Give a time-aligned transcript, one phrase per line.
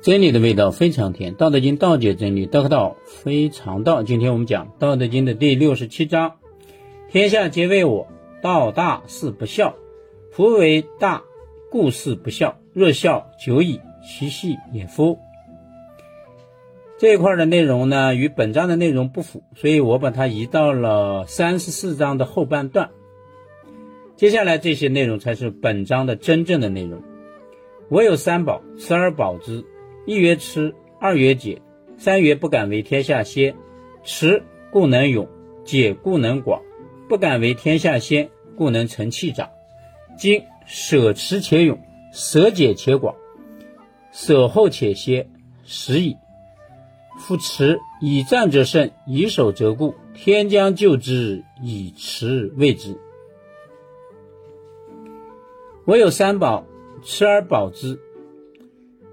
[0.00, 4.04] 真理的味道非常甜，《道德经》道解真理，得道非常道。
[4.04, 6.36] 今天我们讲《道德经》的第六十七章：
[7.10, 8.06] 天下皆为我，
[8.40, 9.74] 道大事不孝。
[10.30, 11.24] 夫为大，
[11.72, 12.58] 故事不孝。
[12.72, 15.18] 若孝，久矣，其细也夫。
[16.96, 22.90] 这一块的内容呢，与本章的内容不符，所以我把它移到了三十四章的后半段。
[24.14, 27.02] 接下来这些内容才是本章的真正的内容。
[27.88, 29.64] 我有三宝，持而保之。
[30.08, 31.60] 一曰吃，二曰解，
[31.98, 33.54] 三曰不敢为天下先。
[34.04, 35.28] 持故能勇，
[35.66, 36.62] 解故能广，
[37.10, 39.50] 不敢为天下先，故能成器长。
[40.16, 41.78] 今舍持且勇，
[42.10, 43.16] 舍解且广，
[44.10, 45.28] 舍后且歇，
[45.66, 46.16] 时矣。
[47.18, 49.94] 夫持以战则胜，以守则固。
[50.14, 52.96] 天将救之，以持卫之。
[55.84, 56.64] 我有三宝，
[57.02, 58.00] 持而保之。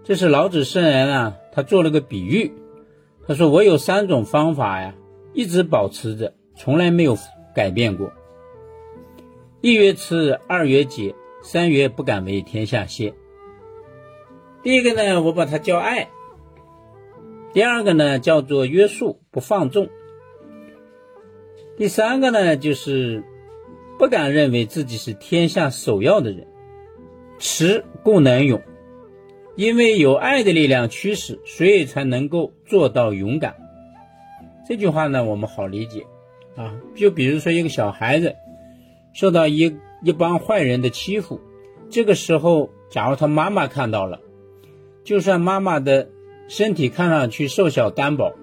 [0.07, 2.53] 这是老子圣人啊，他做了个比喻。
[3.27, 4.93] 他说：“我有三种方法呀，
[5.33, 7.17] 一直保持着，从来没有
[7.55, 8.13] 改变过。
[9.61, 13.15] 一曰吃，二曰解，三曰不敢为天下先。
[14.61, 16.09] 第一个呢，我把它叫爱；
[17.51, 19.87] 第二个呢，叫做约束，不放纵；
[21.77, 23.23] 第三个呢，就是
[23.97, 26.45] 不敢认为自己是天下首要的人。
[27.39, 28.61] 持故能勇。”
[29.55, 33.55] 因为有爱的力量驱使，所以才能够做到勇敢。
[34.67, 36.05] 这句话呢，我们好理解
[36.55, 36.73] 啊。
[36.95, 38.35] 就比如说一个小孩子
[39.13, 41.39] 受到一一帮坏人的欺负，
[41.89, 44.19] 这个时候，假如他妈妈看到了，
[45.03, 46.09] 就算妈妈的
[46.47, 48.33] 身体看上去瘦小单薄，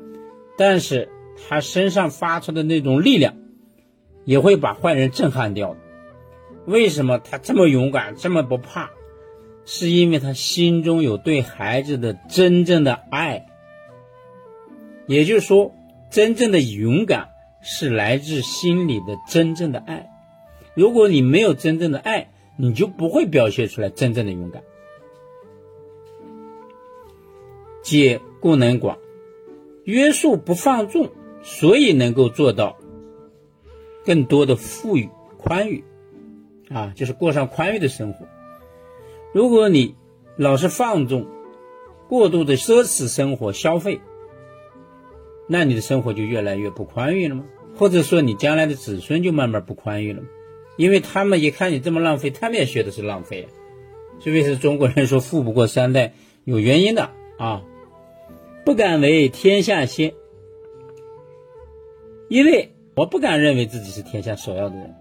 [0.57, 1.11] 但是
[1.49, 3.35] 他身上发出的那种力量，
[4.25, 5.77] 也会把坏人震撼掉。
[6.65, 8.91] 为什么他这么勇敢，这么不怕？
[9.65, 13.47] 是因为他心中有对孩子的真正的爱，
[15.07, 15.75] 也就是说，
[16.11, 17.29] 真正的勇敢
[17.63, 20.11] 是来自心里的真正的爱。
[20.75, 24.63] 如果你没有真正的爱，你就不会表现出来真正的勇敢。
[27.83, 28.99] 解故能广，
[29.85, 31.11] 约束不放纵，
[31.43, 32.79] 所以能够做到
[34.05, 35.85] 更多的富裕宽裕，
[36.69, 38.27] 啊，就是过上宽裕的生活。
[39.33, 39.97] 如果你
[40.37, 41.27] 老是放纵、
[42.09, 44.01] 过度的奢侈生活消费，
[45.47, 47.45] 那你的生活就越来越不宽裕了吗？
[47.75, 50.29] 或者说你将来的子孙就慢慢不宽裕了吗？
[50.77, 53.49] 因为他们一看你这么浪费，他们也学的是浪费啊。
[54.21, 56.13] 所以是中国人说“富不过三代”，
[56.45, 57.63] 有原因的啊。
[58.65, 60.13] 不敢为天下先，
[62.29, 64.95] 因为我不敢认为自己是天下首要的人，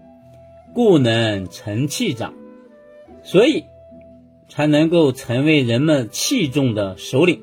[0.74, 2.32] 故能成器长，
[3.22, 3.64] 所以。
[4.54, 7.42] 才能够成为人们器重的首领，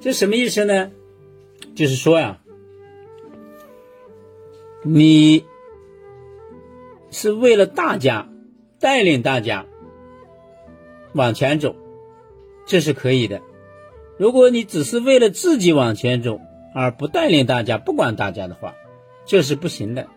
[0.00, 0.90] 这什么意思呢？
[1.74, 2.40] 就是说呀，
[4.82, 5.44] 你
[7.10, 8.30] 是为了大家
[8.78, 9.66] 带领大家
[11.12, 11.76] 往前走，
[12.64, 13.42] 这是可以的。
[14.16, 16.40] 如果你只是为了自己往前走，
[16.74, 18.74] 而不带领大家、不管大家的话，
[19.26, 20.08] 这是不行的。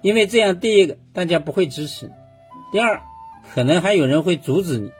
[0.00, 2.06] 因为这样，第一个，大家不会支持；
[2.72, 3.02] 第二，
[3.54, 4.90] 可能还有人会阻止你，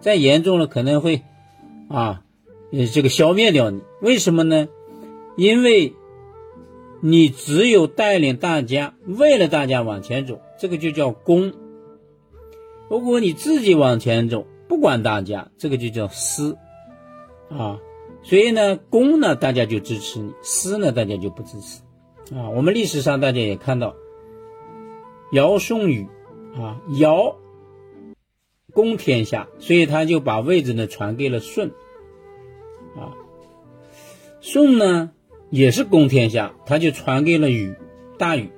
[0.00, 1.22] 再严重了可能会，
[1.88, 2.22] 啊，
[2.92, 3.82] 这个消灭掉你。
[4.00, 4.68] 为什么呢？
[5.36, 5.94] 因为，
[7.00, 11.54] 你只有带领大家，为了大家往前走，这个就叫公。
[12.90, 16.58] 如果你自己往前走，不管大家，这个就叫私，
[17.48, 17.78] 啊。
[18.22, 21.80] 所以呢，公呢，大家就支持你；私呢，大家就不支持。
[22.36, 23.94] 啊，我们历史上大家也看到，
[25.32, 26.06] 尧舜禹，
[26.54, 27.36] 啊，尧。
[28.72, 31.70] 公天下，所以他就把位置呢传给了舜，
[32.96, 33.12] 啊，
[34.40, 35.10] 舜呢
[35.50, 37.74] 也是公天下，他就传给了禹，
[38.18, 38.50] 大禹。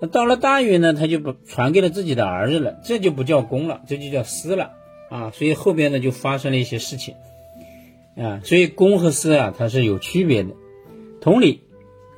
[0.00, 4.70] 那到了大禹呢，他就把传给了自己的儿子了，这就不叫公了，这就叫私了，
[5.10, 7.14] 啊，所以后边呢就发生了一些事情，
[8.16, 10.50] 啊，所以公和私啊它是有区别的。
[11.20, 11.62] 同理，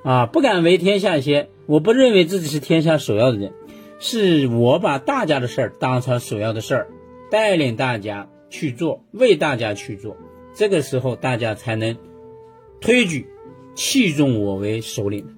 [0.04, 3.54] 啊，不敢为天下先，我不认为自己是天下首要的人。
[4.02, 6.88] 是我把大家的事儿当成首要的事儿，
[7.30, 10.16] 带领大家去做，为大家去做，
[10.54, 11.98] 这个时候大家才能
[12.80, 13.28] 推举、
[13.74, 15.36] 器重我为首领。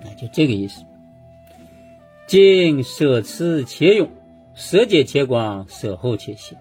[0.00, 0.84] 那，就这个意思。
[2.28, 4.10] 今舍持且勇，
[4.54, 6.56] 舍解且广，舍后且行。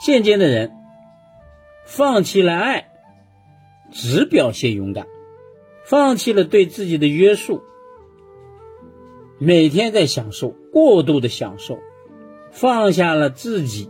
[0.00, 0.72] 现今的人
[1.84, 2.88] 放弃了爱，
[3.90, 5.06] 只表现勇敢，
[5.84, 7.62] 放弃了对自己的约束。
[9.42, 11.78] 每天在享受，过度的享受，
[12.50, 13.88] 放下了自己，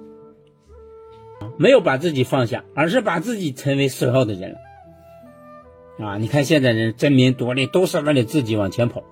[1.58, 6.06] 没有把自己放下，而是把自己成为首要的人了。
[6.06, 9.02] 啊，你看现在人争名夺利，都是为了自己往前跑。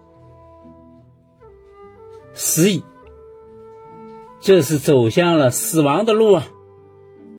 [2.35, 2.85] 死矣，
[4.39, 6.47] 这是走向了死亡的路啊！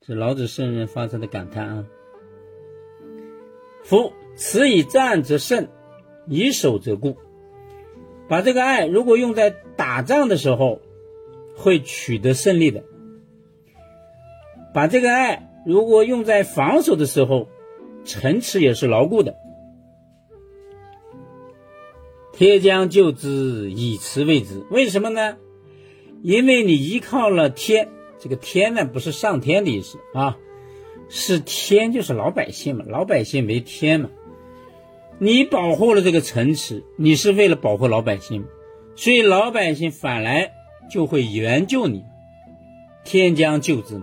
[0.06, 1.86] 是老子圣人发出的感叹啊。
[3.84, 5.70] 夫此以战则胜，
[6.28, 7.16] 以守则固。
[8.30, 10.80] 把这个爱如果用在打仗的时候，
[11.56, 12.84] 会取得胜利的；
[14.74, 17.50] 把这个爱如果用在防守的时候，
[18.06, 19.36] 城池也是牢固的。
[22.32, 24.64] 天将就之，以慈为之。
[24.70, 25.38] 为什么呢？
[26.22, 27.90] 因为你依靠了天，
[28.20, 30.38] 这个天呢不是上天的意思啊，
[31.10, 34.10] 是天就是老百姓嘛，老百姓没天嘛。
[35.22, 38.46] 你保护了这个城池，你是为了保护老百姓，
[38.96, 40.54] 所以老百姓反来
[40.90, 42.04] 就会援救你。
[43.04, 44.02] 天将救之，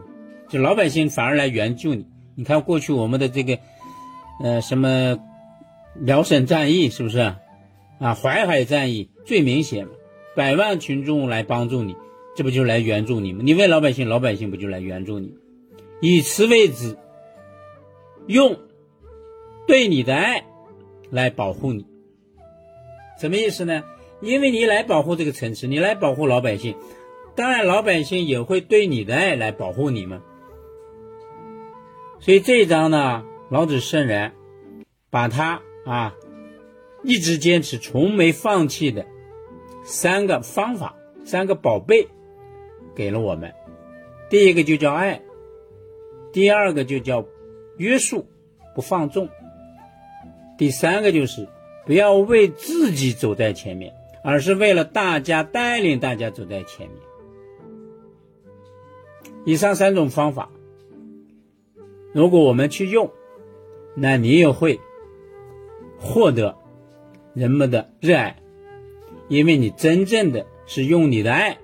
[0.50, 2.06] 就老百姓反而来援救你。
[2.34, 3.58] 你看过去我们的这个，
[4.42, 5.18] 呃，什么
[5.94, 7.18] 辽沈战役是不是？
[7.98, 9.92] 啊，淮海战役最明显嘛，
[10.34, 11.96] 百万群众来帮助你，
[12.36, 13.40] 这不就来援助你吗？
[13.42, 15.32] 你为老百姓，老百姓不就来援助你？
[16.02, 16.98] 以此为止，
[18.26, 18.58] 用
[19.66, 20.44] 对你的爱
[21.10, 21.86] 来保护你，
[23.20, 23.84] 什么意思呢？
[24.20, 26.76] 因为你来保护这个城池，你来保护老百姓，
[27.34, 30.22] 当然老百姓也会对你的爱来保护你嘛。
[32.20, 34.32] 所以这一章呢，老子圣人
[35.10, 36.14] 把他啊。
[37.02, 39.06] 一直坚持、从没放弃的
[39.84, 42.08] 三个方法、三个宝贝，
[42.96, 43.54] 给了我们。
[44.28, 45.22] 第一个就叫爱，
[46.32, 47.24] 第二个就叫
[47.76, 48.26] 约束，
[48.74, 49.28] 不放纵；
[50.56, 51.48] 第三个就是
[51.84, 56.98] 不要为自己走在前面，而是为了大家带领大家走在前面。
[59.44, 60.50] 以上三种方法，
[62.12, 63.10] 如果我们去用，
[63.94, 64.80] 那你也会
[65.98, 66.56] 获得。
[67.34, 68.38] 人们的热爱，
[69.28, 71.58] 因为你真正的是用你的爱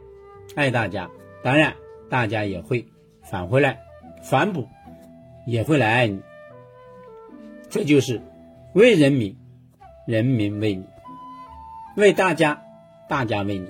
[0.54, 1.10] 爱大家，
[1.42, 1.76] 当然
[2.10, 2.86] 大家也会
[3.22, 3.80] 返回来
[4.22, 4.68] 反哺，
[5.46, 6.20] 也会来爱你。
[7.70, 8.20] 这就是
[8.74, 9.36] 为人民，
[10.06, 10.84] 人民为你；
[11.96, 12.62] 为大家，
[13.06, 13.68] 大家为你。